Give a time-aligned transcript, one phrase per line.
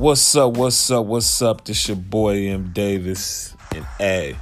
[0.00, 0.56] What's up?
[0.56, 1.04] What's up?
[1.04, 1.66] What's up?
[1.66, 4.34] This your boy M Davis and A.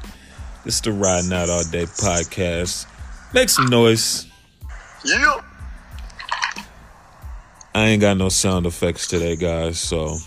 [0.65, 2.87] This is the Riding Out All Day podcast.
[3.35, 4.29] Make some noise.
[5.05, 5.41] Yeah.
[7.75, 10.19] I ain't got no sound effects today, guys, so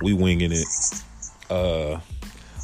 [0.00, 1.02] we winging it.
[1.50, 2.00] Uh,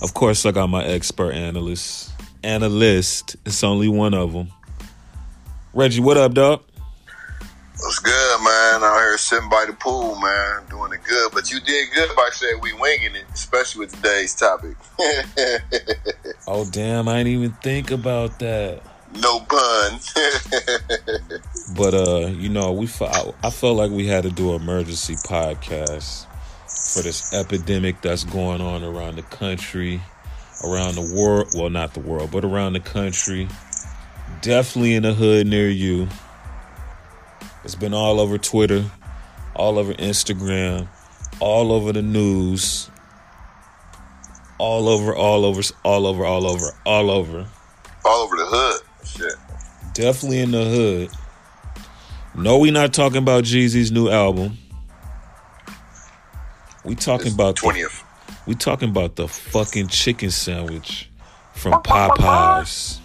[0.00, 2.10] of course, I got my expert analyst.
[2.42, 3.36] Analyst.
[3.44, 4.48] It's only one of them.
[5.74, 6.62] Reggie, what up, dog?
[8.80, 8.90] Man?
[8.90, 10.62] Out here sitting by the pool, man.
[10.70, 11.32] Doing it good.
[11.32, 14.76] But you did good by saying we winging it, especially with today's topic.
[16.50, 18.80] Oh, damn, I didn't even think about that.
[19.20, 20.00] no pun.
[21.76, 25.14] But uh, you know, we I, I felt like we had to do an emergency
[25.14, 26.24] podcast
[26.66, 30.00] for this epidemic that's going on around the country,
[30.64, 31.48] around the world.
[31.54, 33.46] Well, not the world, but around the country.
[34.40, 36.08] Definitely in the hood near you.
[37.64, 38.84] It's been all over Twitter,
[39.54, 40.88] all over Instagram,
[41.40, 42.88] all over the news,
[44.58, 47.46] all over, all over, all over, all over, all over.
[48.04, 48.82] All over the hood.
[49.06, 49.34] Shit.
[49.94, 51.10] Definitely in the hood.
[52.34, 54.56] No, we not talking about Jeezy's new album.
[56.84, 58.04] We talking about twentieth.
[58.46, 61.10] we talking about the fucking chicken sandwich
[61.54, 63.00] from Popeyes.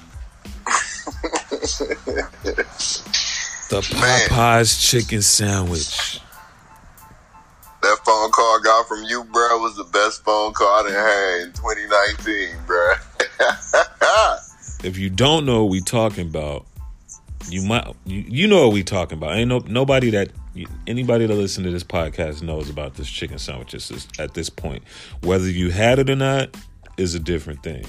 [3.82, 4.30] the Man.
[4.30, 6.20] Popeyes chicken sandwich.
[7.82, 11.42] That phone call I got from you, bro, was the best phone call I had
[11.48, 12.94] in 2019, bro.
[14.84, 16.66] If you don't know what we talking about,
[17.48, 19.38] you might you, you know what we talking about.
[19.38, 20.30] Ain't no nobody that
[20.88, 23.74] anybody that listen to this podcast knows about this chicken sandwich
[24.20, 24.84] at this, point.
[25.22, 26.58] Whether you had it or not
[26.98, 27.86] is a different thing.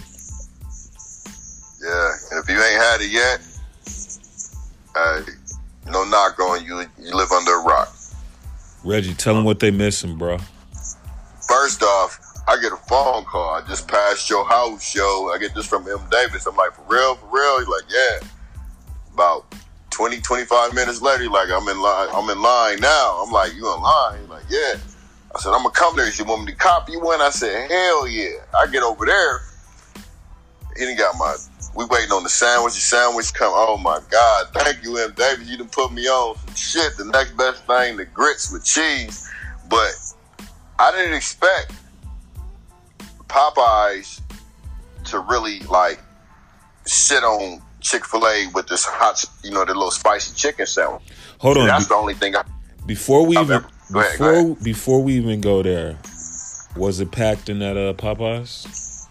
[1.83, 3.41] yeah, if you ain't had it yet,
[8.85, 10.39] Reggie, tell them what they missing, bro.
[11.49, 13.55] First off, I get a phone call.
[13.55, 15.31] I just passed your house, yo.
[15.35, 16.01] I get this from M.
[16.11, 16.47] Davis.
[16.47, 17.59] I'm like, for real, for real?
[17.59, 18.29] He's like, yeah.
[19.15, 19.47] About
[19.91, 22.09] 20, 25 minutes later, like, I'm in line.
[22.13, 23.23] I'm in line now.
[23.25, 24.21] I'm like, you in line?
[24.21, 24.75] He's like, yeah.
[25.35, 26.09] I said, I'm gonna come there.
[26.11, 27.01] You want me to copy in?
[27.03, 28.45] I said, hell yeah.
[28.57, 29.41] I get over there.
[30.77, 31.35] He done got my.
[31.77, 32.75] We waiting on the sandwich.
[32.75, 33.53] The sandwich come.
[33.55, 34.47] Oh my God!
[34.55, 35.13] Thank you, M.
[35.17, 35.49] Davis.
[35.49, 36.97] You done put me on some shit.
[36.97, 39.29] The next best thing, the grits with cheese.
[39.69, 39.93] But
[40.79, 41.73] I didn't expect
[43.29, 44.21] Popeyes
[45.07, 46.01] to really like
[46.87, 51.03] sit on Chick Fil A with this hot, you know, the little spicy chicken sandwich.
[51.39, 51.67] Hold on.
[51.67, 52.37] That's the only thing.
[52.37, 52.45] I,
[52.87, 54.63] Before we I've even ahead, before ahead.
[54.65, 55.99] before we even go there,
[56.77, 59.07] was it packed in that uh Popeyes?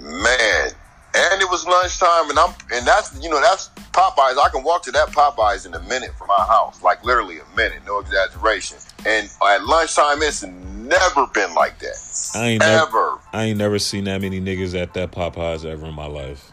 [0.00, 0.70] man,
[1.14, 4.36] and it was lunchtime, and I'm, and that's, you know, that's Popeyes.
[4.36, 7.56] I can walk to that Popeyes in a minute from my house, like literally a
[7.56, 8.78] minute, no exaggeration.
[9.06, 13.18] And at lunchtime, it's never been like that, I ain't never, ever.
[13.32, 16.50] I ain't never seen that many niggas at that Popeyes ever in my life.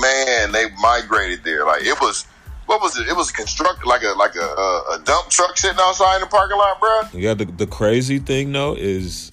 [0.00, 1.66] man, they migrated there.
[1.66, 2.26] Like it was,
[2.66, 3.08] what was it?
[3.08, 6.26] It was constructed like a like a, a, a dump truck sitting outside in the
[6.26, 7.08] parking lot, bruh.
[7.12, 9.30] Yeah, the the crazy thing though is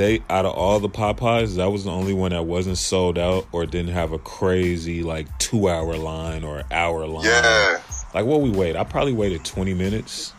[0.00, 3.46] they out of all the Popeyes, that was the only one that wasn't sold out
[3.52, 7.24] or didn't have a crazy like two hour line or hour line.
[7.26, 7.80] Yeah,
[8.14, 8.76] Like what we wait?
[8.76, 10.32] I probably waited twenty minutes,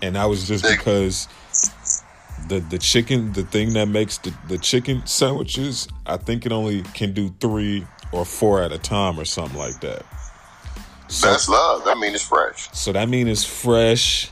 [0.00, 1.28] and that was just because
[2.48, 6.82] the the chicken, the thing that makes the the chicken sandwiches, I think it only
[6.82, 10.04] can do three or four at a time or something like that.
[11.08, 11.82] So that's love.
[11.86, 12.68] I mean, it's fresh.
[12.72, 14.30] so that means it's fresh.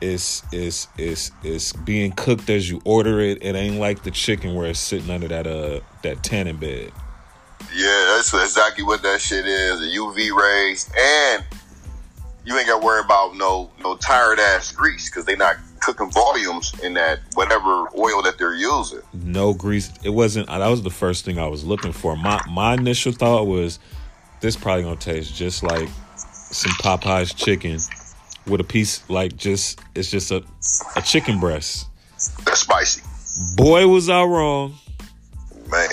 [0.00, 3.42] It's it's it's it's being cooked as you order it.
[3.42, 6.92] It ain't like the chicken where it's sitting under that uh that tanning bed.
[7.74, 9.80] Yeah, that's exactly what that shit is.
[9.80, 11.44] The UV rays, and
[12.44, 16.10] you ain't got to worry about no no tired ass grease because they not cooking
[16.10, 19.00] volumes in that whatever oil that they're using.
[19.12, 19.90] No grease.
[20.02, 20.46] It wasn't.
[20.46, 22.16] That was the first thing I was looking for.
[22.16, 23.78] My my initial thought was
[24.40, 27.78] this probably gonna taste just like some Popeyes chicken
[28.48, 30.42] with a piece like just it's just a
[30.96, 31.86] a chicken breast.
[32.44, 33.02] That's spicy,
[33.56, 34.74] Boy, was I wrong.
[35.70, 35.88] man.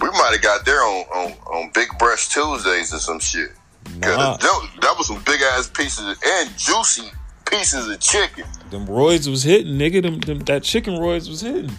[0.00, 3.50] We might have got there on, on on Big Breast Tuesdays or some shit.
[3.98, 7.10] Nah, that, that was some big ass pieces and juicy
[7.46, 8.44] pieces of chicken.
[8.70, 10.02] them roids was hitting, nigga.
[10.02, 11.72] Them, them that chicken roids was hitting.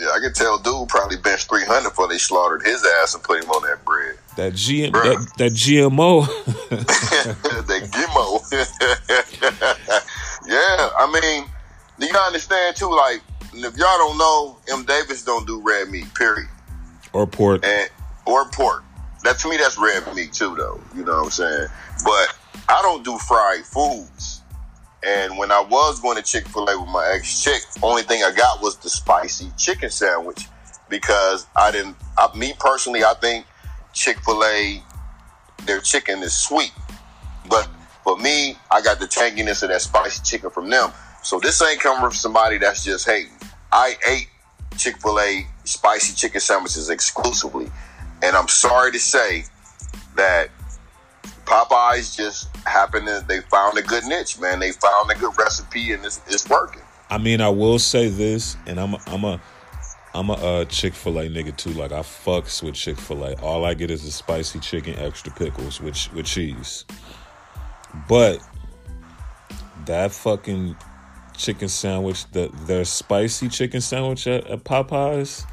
[0.00, 3.44] Yeah, I can tell dude probably benched 300 before they slaughtered his ass and put
[3.44, 4.16] him on that bread.
[4.34, 6.26] That GM that, that GMO.
[6.70, 8.40] that gimmo.
[10.48, 11.44] yeah, I mean,
[11.98, 12.90] do you understand too?
[12.90, 13.20] Like,
[13.52, 14.86] if y'all don't know, M.
[14.86, 16.48] Davis don't do red meat, period,
[17.12, 17.62] or pork.
[17.66, 17.90] and
[18.24, 18.82] or pork.
[19.22, 20.80] That to me, that's red meat too, though.
[20.96, 21.68] You know what I'm saying?
[22.04, 22.34] But
[22.70, 24.39] I don't do fried foods.
[25.02, 28.22] And when I was going to Chick Fil A with my ex chick, only thing
[28.22, 30.46] I got was the spicy chicken sandwich
[30.90, 31.96] because I didn't.
[32.18, 33.46] I, me personally, I think
[33.94, 34.82] Chick Fil A,
[35.64, 36.72] their chicken is sweet,
[37.48, 37.68] but
[38.04, 40.90] for me, I got the tanginess of that spicy chicken from them.
[41.22, 43.32] So this ain't coming from somebody that's just hating.
[43.72, 44.28] I ate
[44.76, 47.70] Chick Fil A spicy chicken sandwiches exclusively,
[48.22, 49.44] and I'm sorry to say
[50.16, 50.50] that
[51.50, 54.60] Popeyes just happened to they found a good niche, man.
[54.60, 56.82] They found a good recipe, and it's, it's working.
[57.10, 59.40] I mean, I will say this, and I'm a, I'm a
[60.14, 61.70] I'm a uh, Chick Fil A nigga too.
[61.70, 63.34] Like I fucks with Chick Fil A.
[63.40, 66.84] All I get is the spicy chicken, extra pickles with with cheese.
[68.08, 68.38] But
[69.86, 70.76] that fucking
[71.36, 75.44] chicken sandwich, the their spicy chicken sandwich at, at Popeyes,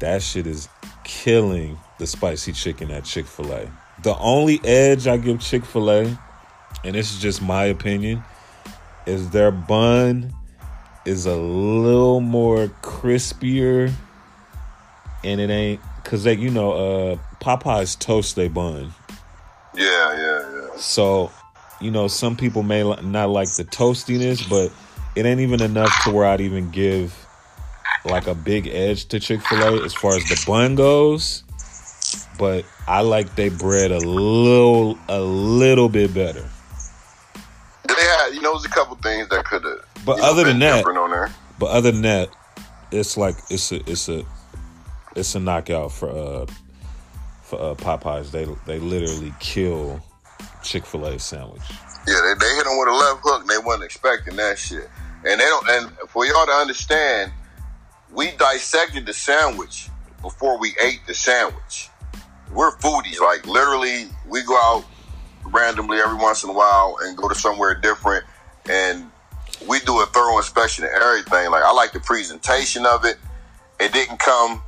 [0.00, 0.68] that shit is
[1.04, 3.79] killing the spicy chicken at Chick Fil A.
[4.02, 6.18] The only edge I give Chick Fil A,
[6.84, 8.22] and this is just my opinion,
[9.06, 10.32] is their bun
[11.04, 13.92] is a little more crispier,
[15.24, 18.92] and it ain't because they, you know, uh Popeyes toast they bun.
[19.74, 20.76] Yeah, yeah, yeah.
[20.76, 21.30] So,
[21.80, 24.72] you know, some people may not like the toastiness, but
[25.16, 27.26] it ain't even enough to where I'd even give
[28.04, 31.44] like a big edge to Chick Fil A as far as the bun goes.
[32.38, 36.48] But I like they bread a little, a little bit better.
[37.86, 39.84] They had, you know, there's a couple things that could have.
[40.04, 41.30] But you know, other than that- on there.
[41.58, 42.30] But other than that,
[42.90, 44.24] it's like it's a, it's a,
[45.14, 46.46] it's a knockout for uh
[47.42, 48.30] for uh, Popeyes.
[48.30, 50.00] They they literally kill
[50.62, 51.60] Chick Fil A sandwich.
[52.08, 54.88] Yeah, they, they hit them with a left hook, and they wasn't expecting that shit.
[55.26, 55.68] And they don't.
[55.68, 57.30] And for y'all to understand,
[58.10, 59.90] we dissected the sandwich
[60.22, 61.89] before we ate the sandwich.
[62.52, 63.20] We're foodies.
[63.20, 64.84] Like literally, we go out
[65.44, 68.24] randomly every once in a while and go to somewhere different,
[68.68, 69.10] and
[69.68, 71.50] we do a thorough inspection of everything.
[71.50, 73.16] Like I like the presentation of it.
[73.78, 74.62] It didn't come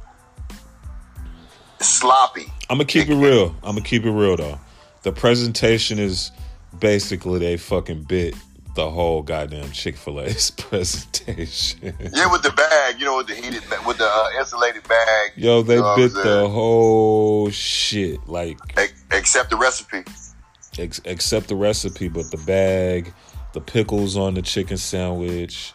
[1.80, 2.46] sloppy.
[2.70, 3.54] I'm gonna keep it real.
[3.62, 4.58] I'm gonna keep it real though.
[5.02, 6.30] The presentation is
[6.78, 8.34] basically they fucking bit
[8.74, 10.50] the whole goddamn Chick Fil A's
[11.16, 11.94] presentation.
[12.12, 15.32] Yeah, with the bag, you know, with the heated, with the uh, insulated bag.
[15.36, 18.26] Yo, they you know bit the whole shit.
[18.28, 18.58] Like
[19.10, 20.04] Except the recipe.
[20.78, 23.12] ex- except the recipe, but the bag,
[23.52, 25.74] the pickles on the chicken sandwich,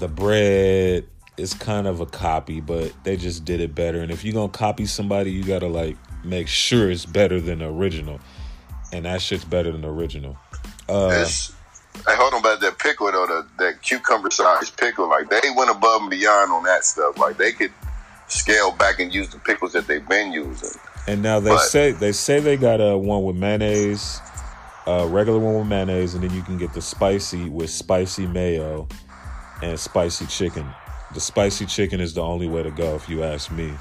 [0.00, 4.00] the bread is kind of a copy, but they just did it better.
[4.00, 7.66] And if you're gonna copy somebody, you gotta like make sure it's better than the
[7.68, 8.20] original.
[8.92, 10.36] And that shit's better than the original.
[10.88, 11.53] Uh, It's,
[11.94, 15.70] hey, hold on, but that pickle though, the, that cucumber sized pickle, like they went
[15.70, 17.18] above and beyond on that stuff.
[17.18, 17.72] Like they could
[18.28, 20.70] scale back and use the pickles that they've been using.
[21.06, 24.20] And now they But- say they say they got a one with mayonnaise,
[24.86, 28.88] a regular one with mayonnaise, and then you can get the spicy with spicy mayo
[29.62, 30.66] and spicy chicken.
[31.12, 33.72] The spicy chicken is the only way to go, if you ask me.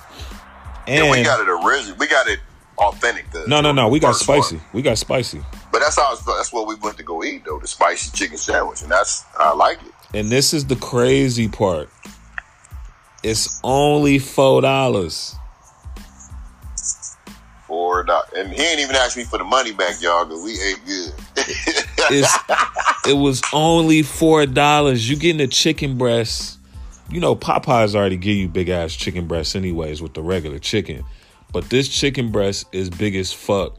[0.86, 1.96] And Yeah, we got it original.
[1.98, 2.40] We got it
[2.78, 3.32] authentic.
[3.32, 4.42] The, no, no, no, we got first one.
[4.44, 4.62] spicy.
[4.74, 5.42] We got spicy,
[5.84, 8.92] that's how that's what we went to go eat though, the spicy chicken sandwich, and
[8.92, 10.18] that's I like it.
[10.18, 11.90] and this is the crazy part.
[13.24, 15.36] It's only four dollars.
[17.68, 20.60] Four dollars, and he ain't even asked me for the money back, y'all, because we
[20.62, 21.14] ate good.
[22.10, 22.38] It's
[23.08, 25.10] it was only four dollars.
[25.10, 26.60] You getting a chicken breast.
[27.10, 31.06] You know Popeyes already give you big ass chicken breasts anyways with the regular chicken,
[31.54, 33.78] but this chicken breast is big as fuck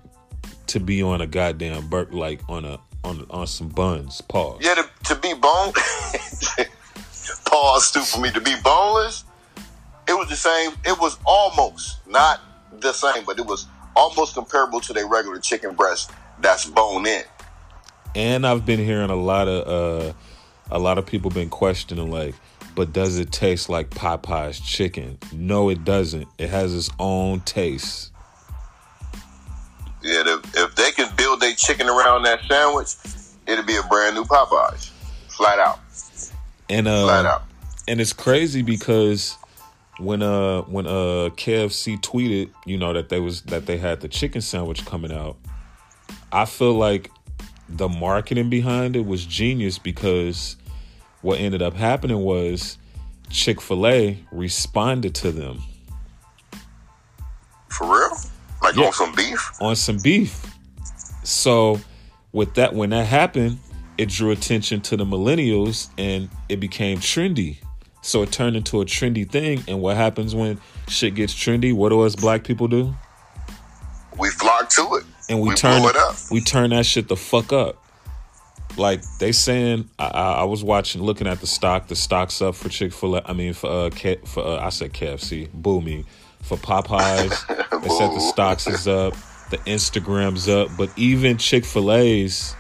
[0.69, 4.21] to be on a goddamn bur like on a on on some buns.
[4.23, 4.61] Pause.
[4.63, 5.73] Yeah, to, to be bone.
[7.45, 9.25] Pause too for me to be boneless.
[10.09, 10.73] It was the same.
[10.85, 12.41] It was almost not
[12.81, 13.67] the same, but it was
[13.97, 17.23] almost comparable to their regular chicken breast that's bone in.
[18.15, 20.13] And I've been hearing a lot of uh
[20.71, 22.35] a lot of people been questioning like,
[22.75, 25.19] but does it taste like Popeye's chicken?
[25.33, 26.29] No, it doesn't.
[26.39, 28.11] It has its own taste.
[31.57, 32.95] Chicken around that sandwich,
[33.47, 34.91] it'll be a brand new Popeyes,
[35.29, 35.81] flat out,
[36.69, 37.43] And uh flat out.
[37.89, 39.37] and it's crazy because
[39.99, 44.09] when uh when uh KFC tweeted, you know that they was that they had the
[44.09, 45.37] chicken sandwich coming out,
[46.33, 47.11] I feel like
[47.69, 50.57] the marketing behind it was genius because
[51.23, 52.77] what ended up happening was
[53.31, 55.63] Chick-fil-A responded to them
[57.71, 58.17] For real?
[58.63, 58.87] Like Yeah.
[58.87, 59.51] on some beef?
[59.61, 60.45] on some beef.
[61.25, 61.81] So
[62.33, 63.59] with that when that happened,
[63.99, 67.59] it drew attention to the millennials and it became trendy.
[68.03, 69.63] So it turned into a trendy thing.
[69.67, 71.73] And what happens when shit gets trendy?
[71.73, 72.95] What do us black people do?
[74.19, 75.05] We flock to it.
[75.31, 76.17] And we, We turn it up.
[76.31, 77.83] we turn that shit the fuck up.
[78.77, 82.69] like they saying I, I was watching looking at the stock the stock's up for
[82.69, 86.05] chick-fil-a i mean for uh K, for uh, i said kfc boomy
[86.43, 89.15] for popeyes they said the stocks is up
[89.51, 92.55] the instagram's up but even chick-fil-a's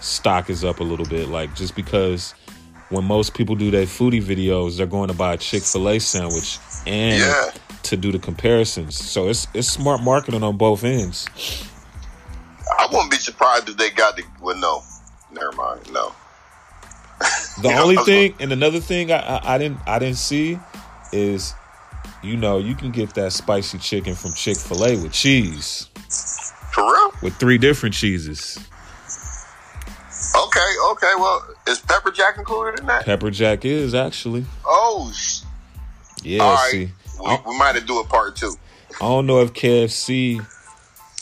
[0.00, 2.34] stock is up a little bit like just because
[2.90, 7.20] when most people do their foodie videos they're going to buy a chick-fil-a sandwich and
[7.20, 7.50] Yeah.
[7.84, 11.26] to do the comparisons so it's it's smart marketing on both ends
[12.78, 14.24] I wouldn't be surprised if they got the.
[14.40, 14.82] Well, no,
[15.32, 15.90] never mind.
[15.92, 16.12] No.
[17.62, 20.58] The only thing, and another thing I, I, I didn't I didn't see
[21.12, 21.54] is,
[22.22, 25.88] you know, you can get that spicy chicken from Chick Fil A with cheese,
[26.76, 27.12] For real?
[27.22, 28.58] with three different cheeses.
[30.36, 31.12] Okay, okay.
[31.16, 33.04] Well, is pepper jack included in that?
[33.06, 35.40] Pepper Jack is actually, Oh, sh-
[36.22, 36.42] yeah.
[36.42, 36.70] all right.
[36.70, 36.90] See,
[37.24, 38.54] We, we might have do a part two.
[39.00, 40.44] I don't know if KFC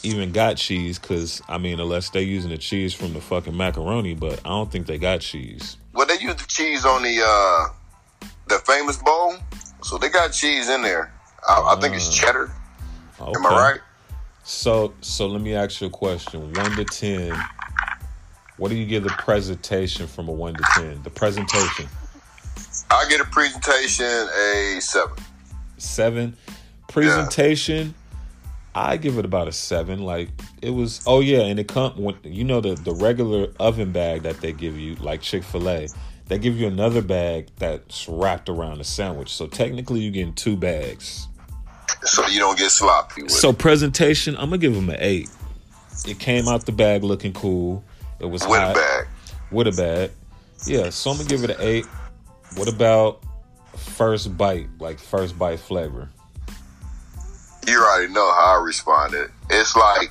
[0.03, 4.15] even got cheese because I mean, unless they're using the cheese from the fucking macaroni,
[4.15, 5.77] but I don't think they got cheese.
[5.93, 9.35] Well, they use the cheese on the uh the famous bowl,
[9.83, 11.13] so they got cheese in there.
[11.49, 12.13] I, I think it's Ah.
[12.27, 12.51] cheddar.
[13.21, 13.33] Okay.
[13.37, 13.81] Am I right?
[14.45, 17.35] So, so let me ask you a question: one to ten.
[18.57, 21.03] What do you give the presentation from a one to ten?
[21.03, 21.89] The presentation.
[22.91, 25.17] I get a presentation a seven.
[25.79, 26.37] seven.
[26.89, 27.95] Presentation,
[28.75, 30.03] I give it about a seven.
[30.03, 30.29] Like
[30.63, 31.03] it was.
[31.07, 34.53] Oh yeah, and it come when you know the the regular oven bag that they
[34.53, 35.89] give you, like Chick Fil A.
[36.27, 39.33] They give you another bag that's wrapped around the sandwich.
[39.33, 41.29] So technically, you're getting two bags.
[42.05, 43.59] So you don't get sloppy with So it.
[43.59, 45.31] presentation, I'm gonna give them an eight.
[46.07, 47.83] It came out the bag looking cool.
[48.21, 49.07] It was With hot a bag.
[49.51, 50.11] with a bag.
[50.67, 51.87] Yeah, so I'm gonna give it an eight.
[52.57, 53.21] What about
[53.77, 56.09] first bite, like first bite flavor?
[57.67, 59.31] You already know how I responded.
[59.51, 60.11] It's like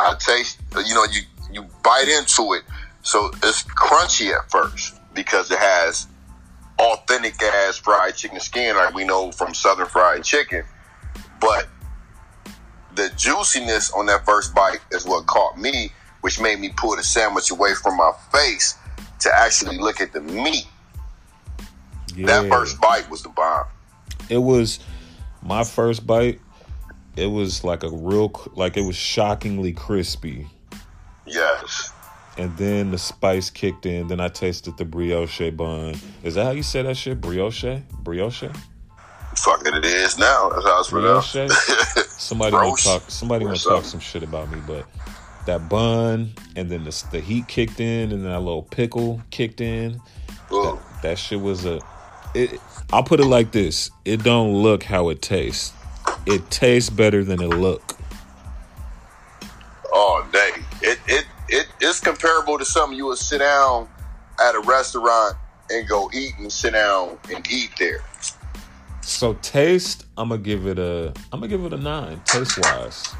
[0.00, 0.58] I taste.
[0.84, 1.20] You know, you
[1.52, 2.62] you bite into it,
[3.02, 6.08] so it's crunchy at first because it has
[6.78, 10.64] authentic ass fried chicken skin, like we know from Southern Fried Chicken.
[11.40, 11.68] But
[12.94, 15.90] the juiciness on that first bite is what caught me,
[16.22, 18.74] which made me pull the sandwich away from my face
[19.20, 20.66] to actually look at the meat.
[22.14, 22.26] Yeah.
[22.26, 23.66] That first bite was the bomb.
[24.30, 24.78] it was
[25.42, 26.40] my first bite.
[27.16, 30.46] It was like a real, like it was shockingly crispy,
[31.26, 31.92] Yes.
[32.36, 34.08] and then the spice kicked in.
[34.08, 35.98] Then I tasted the brioche bun.
[36.22, 37.20] Is that how you say that shit?
[37.20, 38.50] Brioche, brioche,
[39.36, 40.48] Fuck it, is now.
[40.48, 41.32] That's how it's pronounced.
[42.20, 43.02] Somebody to talk.
[43.08, 44.86] Somebody to talk some shit about me, but
[45.46, 50.00] that bun, and then the the heat kicked in, and that little pickle kicked in.
[50.52, 50.78] Ooh.
[51.02, 51.80] That shit was a.
[52.34, 52.60] It,
[52.92, 55.72] I'll put it like this: it don't look how it tastes.
[56.26, 57.96] It tastes better than it look.
[59.92, 60.50] all day.
[60.82, 63.88] It it it it's comparable to something you would sit down
[64.40, 65.36] at a restaurant
[65.70, 68.00] and go eat and sit down and eat there.
[69.06, 71.12] So taste, I'm gonna give it a.
[71.32, 72.20] I'm gonna give it a nine.
[72.24, 73.14] Taste wise,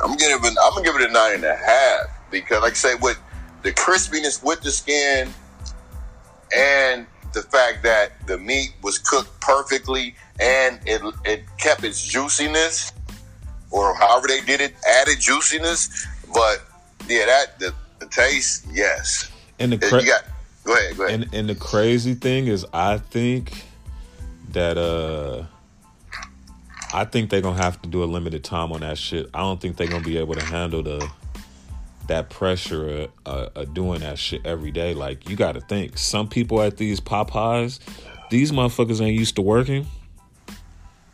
[0.00, 2.72] I'm gonna give it I'm gonna give it a nine and a half because, like
[2.72, 3.18] I say, with
[3.62, 5.28] the crispiness with the skin
[6.56, 12.92] and the fact that the meat was cooked perfectly and it it kept its juiciness
[13.72, 16.06] or however they did it, added juiciness.
[16.32, 16.62] But
[17.08, 19.32] yeah, that the, the taste, yes.
[19.58, 20.22] and the cra- you got
[20.62, 21.22] go ahead, go ahead.
[21.22, 23.64] and and the crazy thing is, I think
[24.54, 25.44] that uh,
[26.92, 29.28] I think they're gonna have to do a limited time on that shit.
[29.34, 31.08] I don't think they're gonna be able to handle the
[32.06, 34.94] that pressure uh, uh, of doing that shit every day.
[34.94, 37.80] Like you got to think, some people at these Popeyes,
[38.30, 39.86] these motherfuckers ain't used to working.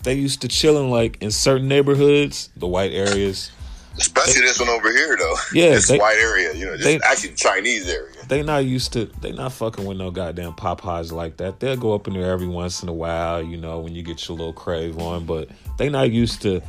[0.03, 3.53] They used to chilling like in certain neighborhoods, the white areas.
[4.01, 5.37] Especially this one over here, though.
[5.53, 6.55] Yeah, this they- white area.
[6.55, 8.15] You know, this they- actually Chinese area.
[8.29, 9.07] They not used to.
[9.21, 11.61] They not fucking with no goddamn Popeyes like that.
[11.61, 14.27] They'll go up in there every once in a while, you know, when you get
[14.29, 15.27] your little crave on.
[15.27, 16.63] But they not used to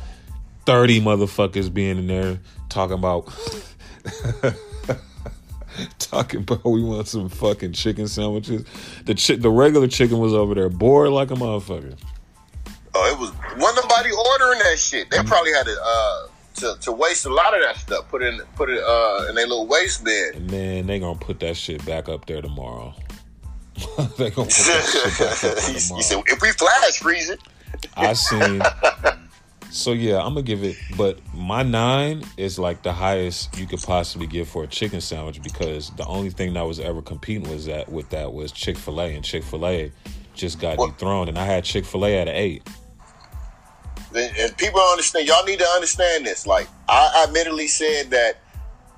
[0.66, 3.32] thirty motherfuckers being in there talking about.
[5.98, 8.64] talking about we want some fucking chicken sandwiches.
[9.04, 11.96] The chi- the regular chicken was over there bored like a motherfucker.
[12.94, 15.08] Oh, it was wasn't nobody ordering that shit.
[15.08, 15.24] Mm-hmm.
[15.24, 16.26] They probably had a uh
[16.62, 18.08] to, to waste a lot of that stuff.
[18.08, 20.46] Put it in put it uh in their little waste bin.
[20.46, 22.94] Man, they gonna put that shit back up there tomorrow.
[24.16, 25.96] they gonna put that shit back up there tomorrow.
[25.96, 27.40] he said, if we flash freeze it,
[27.96, 28.62] I seen.
[29.70, 33.80] So yeah, I'm gonna give it, but my nine is like the highest you could
[33.80, 37.64] possibly give for a chicken sandwich because the only thing that was ever competing was
[37.66, 39.90] that with that was Chick Fil A, and Chick Fil A
[40.34, 42.68] just got Well- dethroned, and I had Chick Fil A at an eight.
[44.16, 45.26] And, people don't understand.
[45.26, 46.46] Y'all need to understand this.
[46.46, 48.40] Like I admittedly said that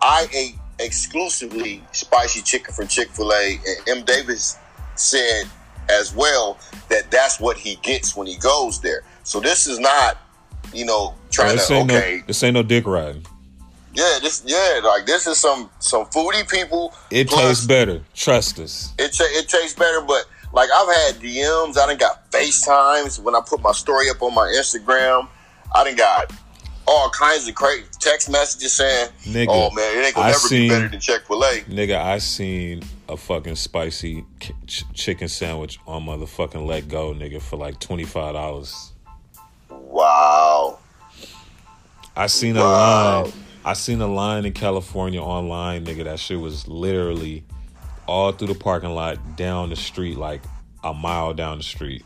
[0.03, 4.05] I ate exclusively spicy chicken from Chick Fil A, and M.
[4.05, 4.59] Davis
[4.97, 5.45] said
[5.89, 9.03] as well that that's what he gets when he goes there.
[9.23, 10.19] So this is not,
[10.73, 13.25] you know, trying this to ain't okay, no this ain't no dick riding.
[13.95, 16.95] yeah, this yeah, like this is some some foodie people.
[17.11, 18.03] It plus tastes better.
[18.15, 18.93] Trust us.
[18.99, 23.41] It it tastes better, but like I've had DMs, I didn't got FaceTimes when I
[23.47, 25.29] put my story up on my Instagram.
[25.75, 26.33] I didn't got
[26.87, 30.39] all kinds of crazy text messages saying, Nigga, "Oh man, it ain't gonna I never
[30.41, 34.25] seen- be better than Chick Fil A." Nigga, I seen a fucking spicy
[34.67, 38.93] ch- chicken sandwich on motherfucking Letgo, nigga, for like twenty five dollars.
[39.71, 40.79] Wow.
[42.17, 43.33] I seen a line.
[43.65, 46.05] I seen a line in California online, nigga.
[46.05, 47.45] That shit was literally
[48.07, 50.43] all through the parking lot, down the street, like
[50.83, 52.05] a mile down the street.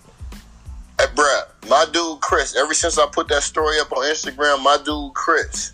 [0.99, 4.79] Hey, bruh, my dude Chris, ever since I put that story up on Instagram, my
[4.85, 5.73] dude Chris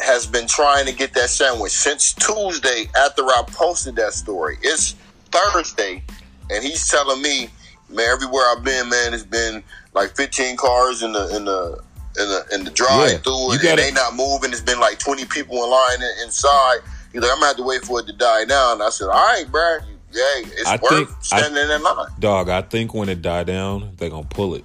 [0.00, 4.56] has been trying to get that sandwich since Tuesday after I posted that story.
[4.62, 4.94] It's
[5.30, 6.02] Thursday,
[6.50, 7.48] and he's telling me,
[7.90, 9.62] man, everywhere I've been, man, it's been
[9.94, 11.80] like 15 cars in the in the
[12.18, 14.50] in the in the drive Yeah, through, and, gotta- they not moving.
[14.52, 16.78] It's been like 20 people in line inside.
[17.12, 18.74] He's like, I'm gonna have to wait for it to die down.
[18.74, 22.06] And I said, all right, bruh, Yeah, it's I worth think- I- standing in line.
[22.18, 24.64] Dog, I think when it die down, they gonna pull it.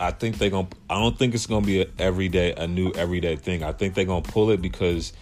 [0.00, 0.68] I think they gonna.
[0.88, 3.64] I don't think it's gonna be a everyday, a new everyday thing.
[3.64, 5.12] I think they gonna pull it because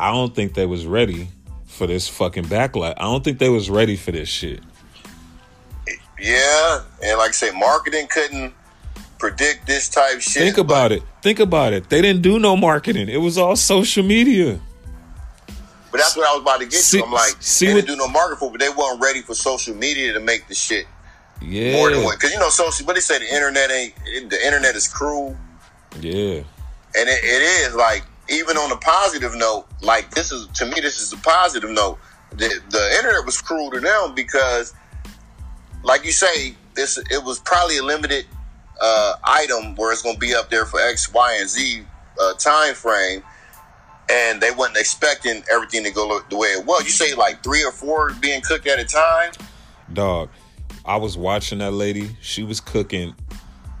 [0.00, 1.28] I don't think they was ready
[1.66, 2.94] for this fucking backlash.
[2.96, 4.60] I don't think they was ready for this shit.
[6.20, 8.52] Yeah, and like I say, marketing couldn't
[9.18, 10.42] predict this type shit.
[10.42, 11.02] Think about it.
[11.22, 11.88] Think about it.
[11.90, 13.08] They didn't do no marketing.
[13.08, 14.58] It was all social media.
[15.96, 17.04] But that's what I was about to get See- to.
[17.06, 19.34] I'm like, see they didn't do no marketing for, it, but they weren't ready for
[19.34, 20.86] social media to make the shit
[21.40, 21.72] Yeah.
[21.72, 22.16] more than what.
[22.16, 22.84] Because you know, social.
[22.84, 23.94] But they say the internet ain't.
[24.04, 25.36] It, the internet is cruel,
[26.00, 26.12] Yeah.
[26.94, 29.64] and it, it is like even on a positive note.
[29.80, 31.98] Like this is to me, this is a positive note.
[32.32, 34.74] The, the internet was cruel to them because,
[35.82, 38.26] like you say, this it was probably a limited
[38.82, 41.84] uh, item where it's going to be up there for X, Y, and Z
[42.20, 43.22] uh, time frame,
[44.10, 46.84] and they wasn't expecting everything to go the way it was.
[46.84, 49.32] You say like three or four being cooked at a time.
[49.92, 50.30] Dog,
[50.84, 52.16] I was watching that lady.
[52.20, 53.14] She was cooking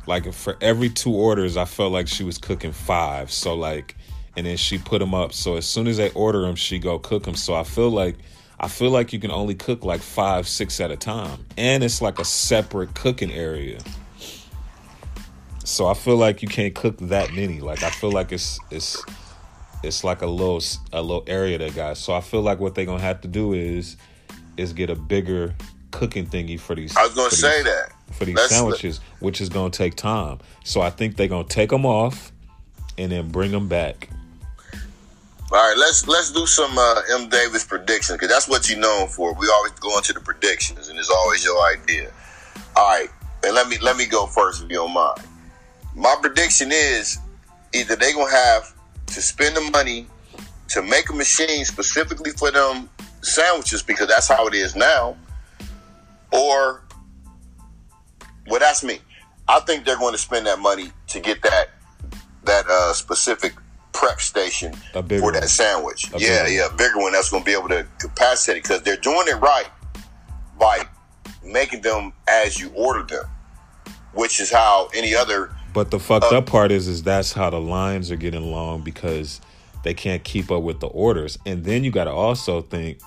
[0.06, 1.56] like for every two orders.
[1.56, 3.30] I felt like she was cooking five.
[3.30, 3.96] So like,
[4.36, 5.32] and then she put them up.
[5.32, 7.34] So as soon as they order them, she go cook them.
[7.34, 8.16] So I feel like
[8.58, 12.00] I feel like you can only cook like five, six at a time, and it's
[12.00, 13.78] like a separate cooking area.
[15.64, 17.60] So I feel like you can't cook that many.
[17.60, 19.04] Like I feel like it's it's
[19.82, 20.62] it's like a little
[20.92, 21.96] a little area they got.
[21.96, 23.96] So I feel like what they're gonna have to do is
[24.56, 25.54] is get a bigger
[25.90, 26.96] cooking thingy for these.
[26.96, 27.92] I was gonna say these- that.
[28.12, 30.38] for these Let's- sandwiches, which is gonna take time.
[30.64, 32.32] So I think they're gonna take them off
[32.98, 34.08] and then bring them back.
[35.52, 37.28] All right, let's let's do some uh, M.
[37.28, 39.32] Davis predictions because that's what you're known for.
[39.34, 42.10] We always go into the predictions, and it's always your idea.
[42.74, 43.08] All right,
[43.44, 45.20] and let me let me go first if you don't mind.
[45.94, 47.18] My prediction is
[47.72, 48.72] either they're gonna have
[49.06, 50.06] to spend the money
[50.68, 52.88] to make a machine specifically for them
[53.22, 55.16] sandwiches because that's how it is now,
[56.32, 56.82] or
[58.48, 58.98] well, that's me.
[59.48, 61.70] I think they're going to spend that money to get that
[62.44, 63.54] that uh, specific
[63.92, 65.48] prep station for that one.
[65.48, 66.12] sandwich.
[66.12, 68.96] A yeah, yeah, a bigger one that's going to be able to capacitate because they're
[68.96, 69.68] doing it right
[70.58, 70.86] by
[71.44, 73.24] making them as you order them,
[74.12, 75.55] which is how any other.
[75.76, 79.42] But the fucked up part is, is that's how the lines are getting long because
[79.84, 81.38] they can't keep up with the orders.
[81.44, 82.98] And then you got to also think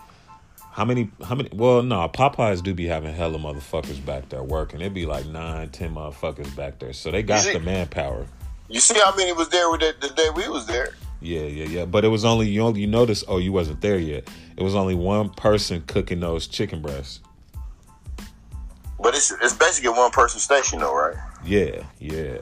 [0.73, 1.49] how many, how many.
[1.51, 4.81] Well, no, Popeyes do be having hella motherfuckers back there working.
[4.81, 8.27] It'd be like nine, ten motherfuckers back there, so they got see- the manpower.
[8.67, 10.93] You see how many was there with the, the day we was there?
[11.21, 11.85] Yeah, yeah, yeah.
[11.85, 13.23] But it was only you only you notice.
[13.27, 14.29] Oh, you wasn't there yet.
[14.57, 17.21] It was only one person cooking those chicken breasts.
[18.99, 21.17] But it's it's basically one person station though, right?
[21.43, 22.37] Yeah, yeah.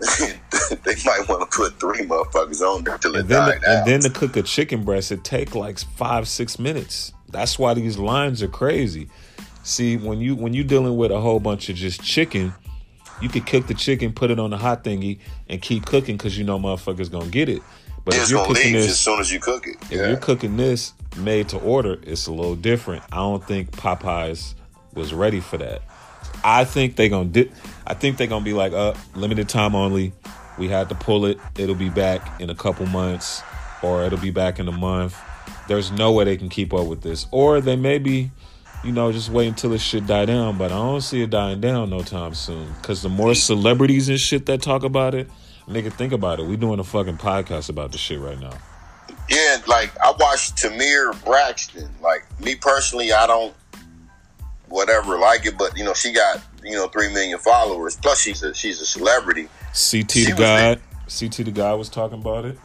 [0.84, 3.68] they might want to put three motherfuckers on there till it And then, died the,
[3.70, 3.76] out.
[3.78, 7.12] and then to cook a chicken breast, it take like five, six minutes.
[7.30, 9.08] That's why these lines are crazy.
[9.62, 12.52] See, when you when you dealing with a whole bunch of just chicken,
[13.22, 16.36] you could cook the chicken, put it on the hot thingy, and keep cooking because
[16.36, 17.62] you know motherfuckers gonna get it.
[18.04, 19.76] But it's if you're gonna cooking this, as soon as you cook it.
[19.84, 20.08] if Yeah.
[20.08, 23.02] you're cooking this made to order, it's a little different.
[23.10, 24.54] I don't think Popeyes
[24.92, 25.80] was ready for that.
[26.44, 27.50] I think they gonna di-
[27.86, 30.12] I think they're gonna be like, uh, limited time only.
[30.58, 31.38] We had to pull it.
[31.56, 33.42] It'll be back in a couple months,
[33.82, 35.20] or it'll be back in a month.
[35.68, 38.30] There's no way they can keep up with this, or they may be,
[38.84, 40.56] you know, just wait until this shit die down.
[40.56, 42.72] But I don't see it dying down no time soon.
[42.82, 45.28] Cause the more celebrities and shit that talk about it,
[45.68, 46.46] nigga, think about it.
[46.46, 48.56] We doing a fucking podcast about this shit right now.
[49.28, 51.88] Yeah, like I watched watch Tamar Braxton.
[52.00, 53.54] Like me personally, I don't
[54.68, 57.96] whatever like it, but you know she got you know three million followers.
[57.96, 59.48] Plus she's a she's a celebrity.
[59.72, 60.76] CT the guy,
[61.08, 62.58] CT the guy was talking about it.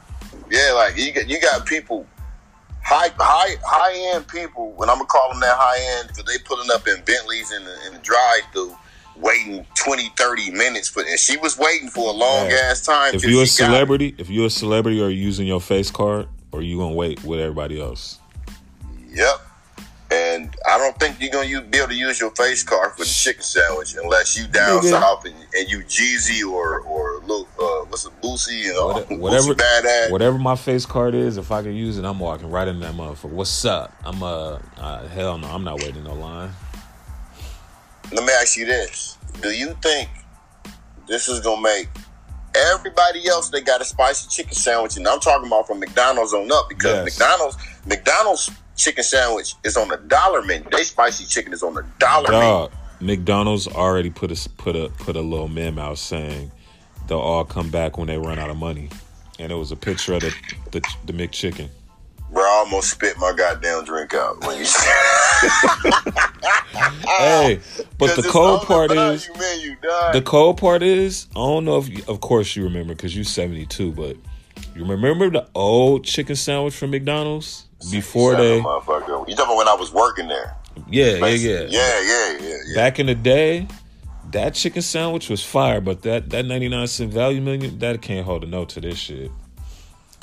[0.50, 2.06] Yeah, like you got you got people
[2.84, 6.42] high high high end people, and I'm gonna call them that high end because they
[6.44, 8.76] pulling up in Bentleys in the, in the drive through.
[9.18, 13.14] Waiting 20, 30 minutes for, and she was waiting for a long ass time.
[13.14, 16.62] If you're a celebrity, if you're a celebrity, are you using your face card, or
[16.62, 18.20] you gonna wait with everybody else?
[19.10, 19.42] Yep.
[20.12, 23.06] And I don't think you're gonna be able to use your face card for the
[23.06, 28.06] chicken sandwich unless you down south and, and, you Jeezy or or little uh, what's
[28.06, 30.10] it Lucy you know whatever badass.
[30.10, 31.38] whatever my face card is.
[31.38, 33.30] If I can use it, I'm walking right in that motherfucker.
[33.30, 33.94] What's up?
[34.04, 36.50] I'm uh, uh hell no, I'm not waiting no line.
[38.12, 40.10] Let me ask you this: Do you think
[41.08, 41.88] this is gonna make
[42.56, 46.52] everybody else they got a spicy chicken sandwich, and I'm talking about from McDonald's on
[46.52, 47.20] up because yes.
[47.20, 50.68] McDonald's McDonald's chicken sandwich is on the dollar menu.
[50.72, 53.18] They spicy chicken is on the dollar Dog, menu.
[53.18, 56.52] McDonald's already put a put a put a little meme out saying
[57.08, 58.90] they'll all come back when they run out of money,
[59.38, 60.34] and it was a picture of the
[60.72, 61.70] the, the McChicken.
[62.60, 64.66] Almost spit my goddamn drink out when you.
[67.08, 67.62] hey,
[67.98, 69.78] but the cold part is menu,
[70.12, 73.24] the cold part is I don't know if you, of course you remember because you're
[73.24, 74.18] seventy two, but
[74.76, 78.58] you remember the old chicken sandwich from McDonald's before they.
[78.58, 80.54] You talking about when I was working there?
[80.90, 82.76] Yeah, yeah, yeah, yeah, yeah, yeah, yeah.
[82.76, 83.68] Back in the day,
[84.32, 88.26] that chicken sandwich was fire, but that that ninety nine cent value menu that can't
[88.26, 89.32] hold a note to this shit.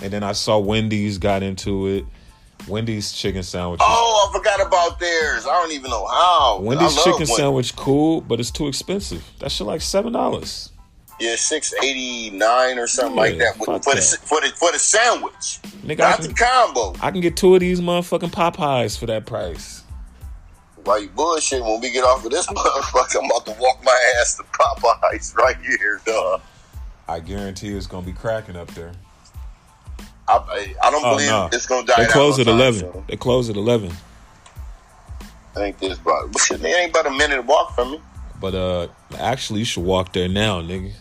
[0.03, 2.05] And then I saw Wendy's got into it.
[2.69, 3.81] Wendy's chicken sandwich.
[3.83, 5.47] Oh, I forgot about theirs.
[5.47, 6.59] I don't even know how.
[6.61, 7.37] Wendy's chicken Wendy's.
[7.37, 9.25] sandwich cool, but it's too expensive.
[9.39, 10.73] That shit like seven dollars.
[11.21, 13.83] Yeah, six eighty nine or something yeah, like that for, that.
[13.83, 16.95] The, for the for the sandwich, Nigga, not can, the combo.
[17.01, 19.85] I can get two of these motherfucking Popeyes for that price.
[20.85, 21.63] Why you bullshit?
[21.63, 25.35] When we get off of this motherfucker, I'm about to walk my ass to Popeyes
[25.37, 26.43] right here, dog.
[27.09, 28.93] I guarantee it's gonna be cracking up there.
[30.29, 31.49] I, I don't oh, believe no.
[31.53, 32.05] it's gonna die.
[32.05, 32.81] They close at eleven.
[32.81, 33.05] So.
[33.09, 33.93] They close at eleven.
[35.21, 38.01] I think this, but it ain't about a minute walk from me.
[38.41, 40.93] But uh, actually, you should walk there now, nigga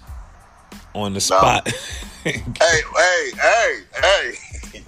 [0.93, 1.67] on the spot.
[2.23, 4.33] hey, hey, hey, hey!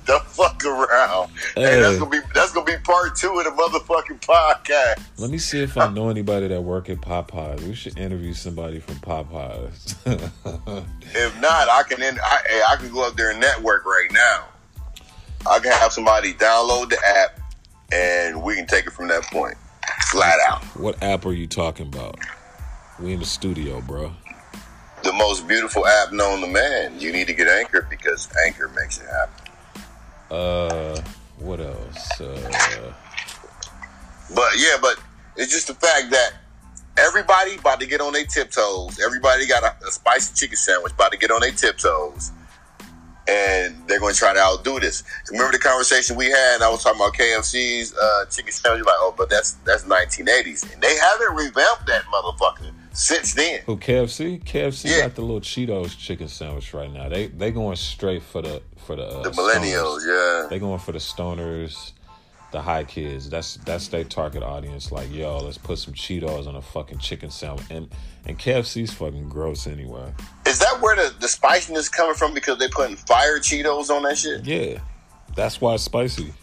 [0.06, 1.32] Don't fuck around.
[1.56, 1.64] Hey.
[1.64, 5.04] hey, that's gonna be that's gonna be part two of the motherfucking podcast.
[5.18, 7.62] Let me see if I know anybody that work at Popeyes.
[7.62, 9.96] We should interview somebody from Popeyes.
[11.16, 12.02] if not, I can.
[12.02, 14.46] in, I, I can go up there and network right now.
[15.50, 17.40] I can have somebody download the app,
[17.92, 19.56] and we can take it from that point,
[20.12, 20.64] flat out.
[20.78, 22.20] What app are you talking about?
[23.00, 24.12] We in the studio, bro
[25.04, 27.00] the most beautiful app known to man.
[27.00, 29.47] You need to get Anchor because Anchor makes it happen.
[30.30, 31.00] Uh,
[31.40, 32.22] what else?
[32.22, 32.94] Uh...
[34.34, 34.98] But yeah, but
[35.38, 36.34] it's just the fact that
[36.98, 39.00] everybody about to get on their tiptoes.
[39.00, 42.32] Everybody got a, a spicy chicken sandwich about to get on their tiptoes.
[43.30, 45.04] And they're going to try to outdo this.
[45.32, 46.62] Remember the conversation we had?
[46.62, 48.86] I was talking about KFC's uh, chicken sandwich.
[48.86, 53.62] Like, oh, but that's that's 1980s, and they haven't revamped that motherfucker since then.
[53.66, 54.44] Who KFC?
[54.44, 55.02] KFC yeah.
[55.02, 57.08] got the little Cheetos chicken sandwich right now.
[57.10, 60.00] They they going straight for the for the uh, the millennials.
[60.02, 60.42] Stoners.
[60.44, 61.92] Yeah, they going for the stoners,
[62.52, 63.30] the high kids.
[63.30, 64.92] That's that's their target audience.
[64.92, 67.68] Like yo, let's put some Cheetos on a fucking chicken sandwich.
[67.70, 67.90] And
[68.26, 70.12] and KFC's fucking gross anyway.
[70.48, 72.34] Is that where the the spiciness coming from?
[72.34, 74.44] Because they putting fire Cheetos on that shit.
[74.44, 74.80] Yeah,
[75.36, 76.34] that's why it's spicy.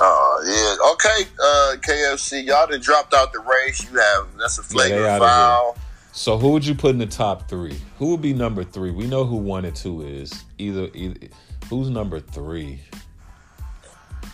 [0.00, 1.30] Oh uh, yeah, okay.
[1.38, 3.84] Uh, KFC, y'all done dropped out the race.
[3.90, 5.76] You have that's a flagrant yeah, foul.
[6.16, 7.76] So who would you put in the top three?
[7.98, 8.92] Who would be number three?
[8.92, 10.44] We know who one and two is.
[10.58, 11.26] Either, either
[11.68, 12.78] who's number three?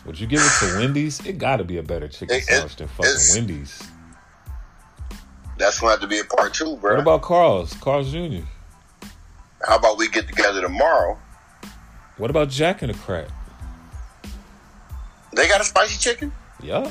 [0.05, 1.25] Would you give it to Wendy's?
[1.25, 3.83] It got to be a better chicken it, sandwich than fucking Wendy's.
[5.57, 6.93] That's gonna have to be a part two, bro.
[6.93, 7.73] What about Carl's?
[7.75, 8.45] Carl's Jr.
[9.67, 11.19] How about we get together tomorrow?
[12.19, 13.29] What about Jack and the Crack?
[15.35, 16.31] They got a spicy chicken.
[16.63, 16.91] Yeah.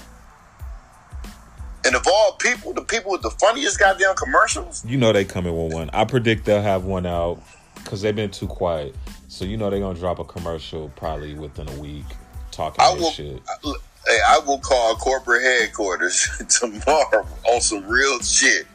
[1.89, 4.85] And of all people, the people with the funniest goddamn commercials.
[4.85, 5.89] You know they coming with one.
[5.91, 7.41] I predict they'll have one out
[7.73, 8.93] because they've been too quiet.
[9.27, 12.05] So you know they're gonna drop a commercial probably within a week
[12.51, 13.41] talking I will, shit.
[13.49, 13.73] I,
[14.05, 18.67] hey, I will call corporate headquarters tomorrow on some real shit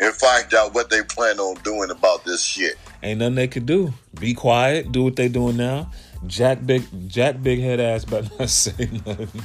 [0.00, 2.78] and find out what they plan on doing about this shit.
[3.02, 3.92] Ain't nothing they could do.
[4.18, 4.90] Be quiet.
[4.90, 5.92] Do what they doing now.
[6.26, 9.42] Jack Big Jack Big Head ass better not say nothing.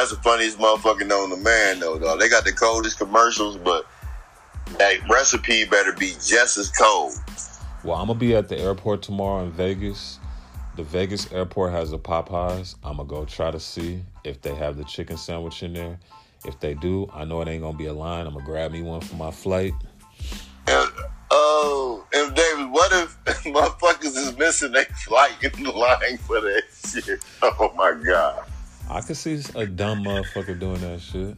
[0.00, 1.98] That's the funniest motherfucker known to man, though.
[1.98, 2.20] Dog.
[2.20, 3.84] They got the coldest commercials, but
[4.78, 7.12] that recipe better be just as cold.
[7.84, 10.18] Well, I'm gonna be at the airport tomorrow in Vegas,
[10.76, 12.76] the Vegas airport has a Popeyes.
[12.82, 15.98] I'm gonna go try to see if they have the chicken sandwich in there.
[16.46, 18.26] If they do, I know it ain't gonna be a line.
[18.26, 19.74] I'm gonna grab me one for my flight.
[20.66, 20.90] And,
[21.30, 26.62] oh, and David, what if motherfuckers is missing their flight in the line for that
[26.86, 27.22] shit?
[27.42, 28.46] Oh my god.
[28.90, 31.36] I could see a dumb motherfucker doing that shit.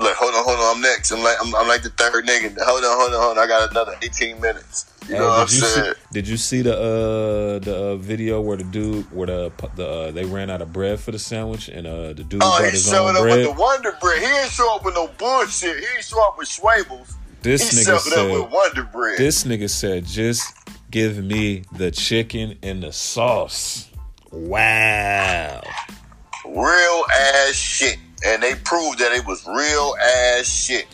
[0.00, 0.76] Like, hold on, hold on.
[0.76, 1.12] I'm next.
[1.12, 2.56] I'm like, I'm, I'm like the third nigga.
[2.64, 3.44] Hold on, hold on, hold on.
[3.44, 4.86] I got another 18 minutes.
[5.06, 5.92] You Hey, know what I'm did you see?
[6.12, 10.10] Did you see the uh the uh, video where the dude where the the uh,
[10.10, 12.70] they ran out of bread for the sandwich and uh the dude Oh, brought he
[12.70, 13.46] his showed up bread?
[13.46, 14.18] with the Wonder Bread.
[14.20, 15.78] He ain't show up with no bullshit.
[15.78, 17.16] He ain't show up with Schwebel's.
[17.42, 19.18] this He nigga showed up said with Wonder Bread.
[19.18, 20.54] this nigga said just
[20.90, 23.90] give me the chicken and the sauce.
[24.32, 25.60] Wow.
[26.44, 27.98] Real ass shit.
[28.26, 30.86] And they proved that it was real ass shit.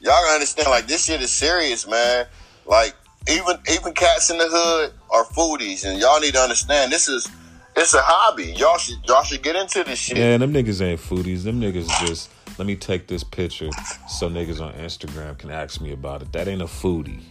[0.00, 2.26] Y'all gotta understand, like this shit is serious, man.
[2.66, 2.94] Like
[3.28, 7.28] even even cats in the hood are foodies, and y'all need to understand this is
[7.76, 8.54] it's a hobby.
[8.56, 10.16] Y'all should y'all should get into this shit.
[10.16, 11.44] Yeah, them niggas ain't foodies.
[11.44, 13.68] Them niggas just let me take this picture
[14.08, 16.32] so niggas on Instagram can ask me about it.
[16.32, 17.22] That ain't a foodie.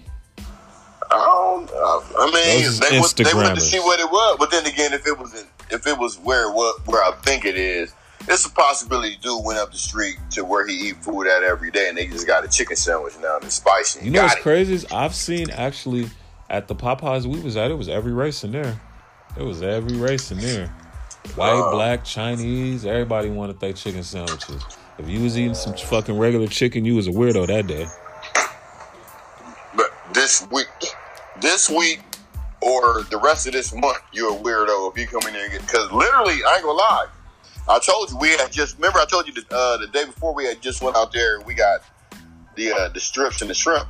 [1.12, 1.72] I don't.
[1.72, 4.94] I mean, Those they, would, they wanted to see what it was, but then again,
[4.94, 7.94] if it was in, if it was where was, where I think it is,
[8.28, 9.18] it's a possibility.
[9.22, 12.08] Dude went up the street to where he eat food at every day, and they
[12.08, 14.06] just got a chicken sandwich now and it's spicy.
[14.06, 14.42] You know what's it.
[14.42, 16.10] crazy is I've seen actually
[16.50, 18.80] at the Popeyes we was at, it was every race in there.
[19.38, 20.68] It was every race in there.
[21.36, 24.64] White, black, Chinese, everybody wanted their chicken sandwiches.
[24.98, 27.88] If you was eating some fucking regular chicken, you was a weirdo that day.
[29.76, 30.68] But this week,
[31.42, 32.00] this week,
[32.66, 35.50] or the rest of this month, you're a weirdo if you come in there.
[35.52, 37.06] Because literally, I ain't gonna lie.
[37.68, 40.34] I told you we had just remember I told you the, uh, the day before
[40.36, 41.82] we had just went out there and we got
[42.56, 43.88] the uh, the strips and the shrimp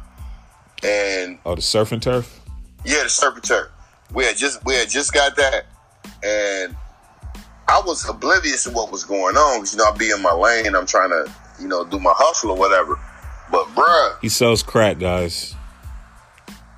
[0.84, 2.40] and Oh, the surf and turf?
[2.86, 3.68] yeah the surf and turf
[4.14, 5.66] We had just we had just got that
[6.24, 6.76] and
[7.68, 10.32] I was oblivious to what was going on because you know I be in my
[10.34, 10.74] lane.
[10.76, 12.98] I'm trying to you know do my hustle or whatever.
[13.52, 15.54] But bruh, He sells crack, guys.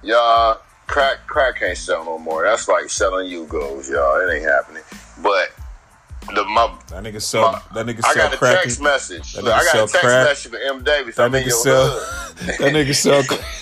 [0.02, 2.44] Y'all, crack crack can't sell no more.
[2.44, 4.20] That's like selling you goes, y'all.
[4.28, 4.84] It ain't happening.
[5.22, 5.52] But
[6.34, 9.34] the my That nigga sell My- that nigga sell I got a text message.
[9.34, 10.26] that Look, I got sell a text crack.
[10.28, 11.16] message for M Davis.
[11.16, 12.48] That I'm in nigga your sell hood.
[12.60, 13.22] that nigga sell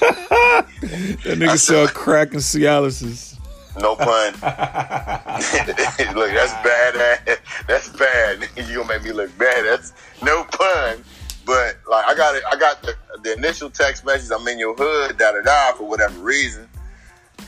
[1.26, 3.34] that nigga sell crack and Cialis.
[3.82, 4.32] No pun.
[6.16, 7.40] look, that's bad.
[7.68, 8.48] That's bad.
[8.56, 9.66] You gonna make me look bad.
[9.66, 9.92] That's
[10.24, 11.04] no pun.
[11.46, 12.44] But like, I got it.
[12.52, 14.32] I got the, the initial text message.
[14.36, 15.18] I'm in your hood.
[15.18, 15.74] Da da da.
[15.74, 16.68] For whatever reason,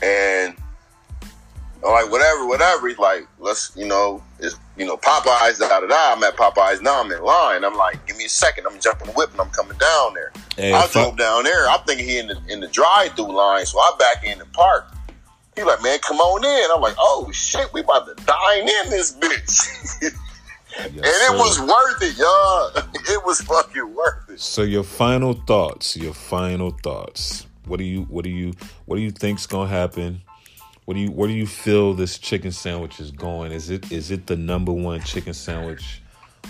[0.02, 0.54] and
[1.84, 2.88] I'm like whatever, whatever.
[2.88, 5.58] He's like, let's, you know, it's you know Popeyes.
[5.58, 6.12] Da da da.
[6.14, 7.02] I'm at Popeyes now.
[7.02, 7.64] I'm in line.
[7.64, 8.66] I'm like, give me a second.
[8.66, 10.32] I'm jumping the whip and I'm coming down there.
[10.56, 11.68] Hey, I drove down there.
[11.68, 14.92] I'm thinking he in the in the drive-through line, so I back in the park.
[15.54, 16.70] He like, man, come on in.
[16.74, 20.14] I'm like, oh shit, we about to dine in this bitch.
[20.78, 21.36] Yes, and it sir.
[21.36, 22.70] was worth it, y'all.
[23.10, 24.38] It was fucking worth it.
[24.38, 27.47] So your final thoughts, your final thoughts.
[27.68, 28.54] What do you what do you
[28.86, 30.22] what do you think's gonna happen?
[30.84, 33.52] What do you where do you feel this chicken sandwich is going?
[33.52, 36.02] Is it is it the number one chicken sandwich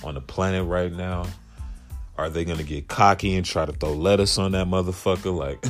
[0.05, 1.27] on the planet right now?
[2.17, 5.37] Are they gonna get cocky and try to throw lettuce on that motherfucker?
[5.37, 5.65] Like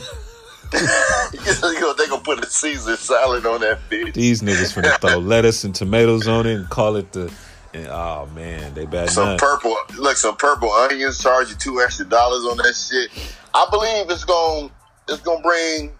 [1.73, 4.15] you know, they gonna put a Caesar salad on that bitch.
[4.15, 7.33] these niggas finna throw lettuce and tomatoes on it and call it the
[7.75, 12.07] and oh man, they bad Some purple, look, some purple onions charge you two extra
[12.07, 13.11] dollars on that shit.
[13.55, 14.71] I believe it's gonna,
[15.09, 15.93] it's gonna bring.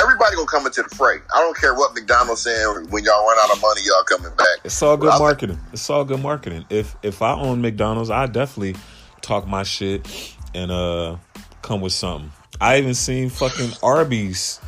[0.00, 1.16] Everybody gonna come into the fray.
[1.34, 2.88] I don't care what McDonald's saying.
[2.90, 4.46] When y'all run out of money, y'all coming back.
[4.64, 5.58] It's all good Well, marketing.
[5.72, 6.66] It's all good marketing.
[6.68, 8.76] If if I own McDonald's, I definitely
[9.22, 11.16] talk my shit and uh
[11.62, 12.30] come with something.
[12.60, 14.60] I even seen fucking Arby's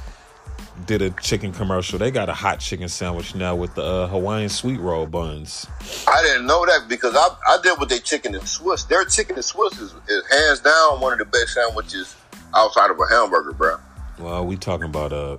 [0.87, 1.99] did a chicken commercial.
[1.99, 5.67] They got a hot chicken sandwich now with the uh, Hawaiian sweet roll buns.
[6.07, 8.85] I didn't know that because I I did with their chicken and Swiss.
[8.85, 12.17] Their chicken and Swiss is, is hands down one of the best sandwiches
[12.55, 13.77] outside of a hamburger, bro.
[14.19, 15.39] Well, we talking about uh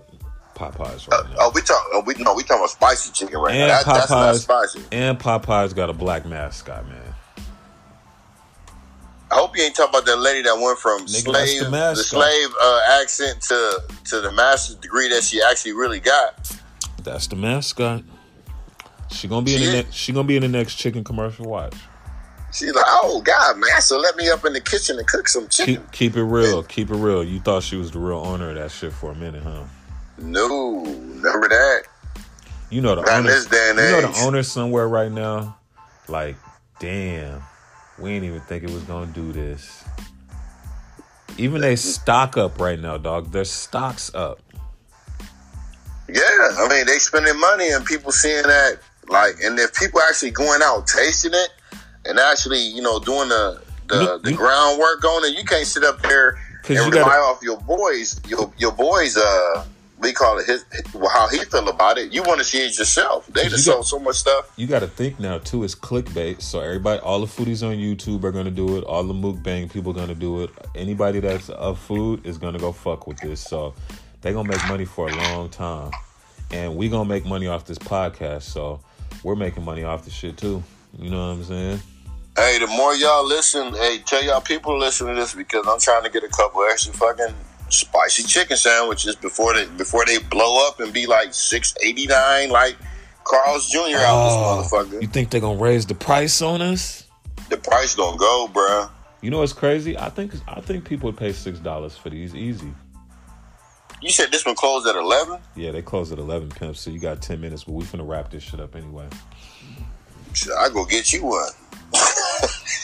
[0.56, 1.36] Popeyes right now.
[1.40, 1.84] Oh, we talk.
[1.94, 3.84] Oh, we no, we talking about spicy chicken right And now.
[3.84, 4.40] That, that's not Popeyes.
[4.40, 4.82] spicy.
[4.92, 6.98] And Popeyes got a black mascot, man.
[9.32, 11.96] I hope you ain't talking about that lady that went from Nigga, slave the the,
[11.96, 16.52] slave uh, accent to to the master's degree that she actually really got.
[17.02, 18.04] That's the mascot.
[19.10, 19.94] She gonna be in the next.
[19.94, 21.46] She gonna be in the next chicken commercial.
[21.46, 21.76] Watch.
[22.54, 25.48] She's like, oh God, man, so let me up in the kitchen and cook some
[25.48, 25.76] chicken.
[25.76, 26.64] Keep keep it real.
[26.64, 27.24] Keep it real.
[27.24, 29.64] You thought she was the real owner of that shit for a minute, huh?
[30.18, 31.84] No, remember that?
[32.70, 33.30] You know the Not owner.
[33.30, 35.58] this day and you know the owner somewhere right now.
[36.08, 36.36] Like,
[36.80, 37.42] damn,
[37.98, 39.84] we didn't even think it was gonna do this.
[41.38, 43.32] Even they stock up right now, dog.
[43.32, 44.40] Their stocks up.
[46.10, 46.22] Yeah,
[46.58, 50.62] I mean they spending money and people seeing that like, and if people actually going
[50.62, 51.50] out tasting it
[52.06, 55.66] and actually you know doing the the, You- the you- groundwork on it, you can't
[55.68, 56.38] sit up there
[56.68, 59.66] and you rely gotta- off your boys your your boys uh
[60.00, 60.66] we call it his,
[61.14, 62.12] how he feel about it.
[62.12, 63.28] You want to see it yourself.
[63.28, 64.52] They You just got- sold so much stuff.
[64.56, 65.64] You got to think now too.
[65.64, 66.42] It's clickbait.
[66.42, 68.84] So everybody, all the foodies on YouTube are gonna do it.
[68.86, 70.50] All the mukbang people gonna do it.
[70.74, 73.42] Anybody that's of food is gonna go fuck with this.
[73.42, 73.76] So
[74.22, 75.92] they gonna make money for a long time,
[76.50, 78.42] and we gonna make money off this podcast.
[78.42, 78.80] So
[79.22, 80.64] we're making money off the shit too.
[80.98, 81.82] You know what I'm saying?
[82.38, 85.80] Hey, the more y'all listen, hey, tell y'all people to listen to this because I'm
[85.80, 87.36] trying to get a couple extra fucking
[87.70, 92.50] spicy chicken sandwiches before they before they blow up and be like six eighty nine
[92.50, 92.78] like
[93.26, 93.80] Carl's Jr.
[93.98, 95.02] out Oh, this motherfucker.
[95.02, 97.06] you think they're gonna raise the price on us?
[97.50, 98.90] The price gonna go, bruh.
[99.22, 99.98] You know what's crazy?
[99.98, 102.74] I think I think people would pay six dollars for these easy.
[104.02, 105.40] You said this one closed at eleven.
[105.56, 106.78] Yeah, they close at eleven pimp.
[106.78, 109.08] So you got ten minutes, but we finna wrap this shit up anyway.
[110.34, 111.50] Shit, I go get you one.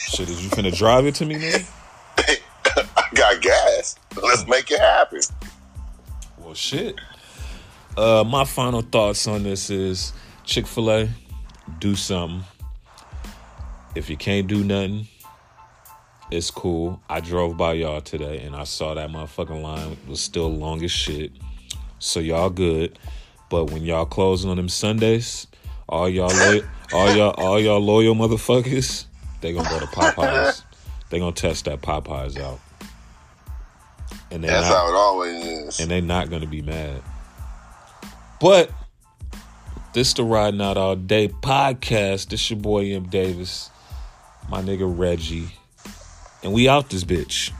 [0.08, 1.60] Shit, is you finna drive it to me, man?
[2.18, 3.96] I got gas.
[4.22, 5.20] Let's make it happen.
[6.38, 6.96] Well, shit.
[7.96, 10.12] Uh, my final thoughts on this is
[10.44, 11.08] Chick Fil A,
[11.78, 12.44] do something.
[13.94, 15.08] If you can't do nothing,
[16.30, 17.00] it's cool.
[17.08, 20.92] I drove by y'all today and I saw that motherfucking line was still long as
[20.92, 21.32] shit.
[21.98, 22.98] So y'all good.
[23.50, 25.46] But when y'all closing on them Sundays,
[25.88, 29.04] all y'all lo- all y'all all y'all loyal motherfuckers,
[29.40, 30.62] they gonna go to Popeyes.
[31.10, 32.60] they gonna test that Popeyes out.
[34.30, 35.80] And That's not, how it always is.
[35.80, 37.02] and they're not gonna be mad.
[38.40, 38.70] But
[39.92, 42.28] this the Riding Out All Day podcast.
[42.28, 43.70] This your boy M Davis,
[44.48, 45.48] my nigga Reggie,
[46.42, 47.52] and we out this bitch.